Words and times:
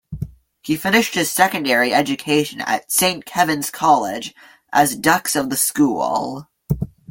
He 0.63 0.77
finished 0.77 1.13
his 1.13 1.31
secondary 1.31 1.93
education 1.93 2.59
at 2.61 2.91
Saint 2.91 3.23
Kevin's 3.23 3.69
College 3.69 4.33
as 4.73 4.95
dux 4.95 5.35
of 5.35 5.51
the 5.51 5.55
school. 5.57 6.47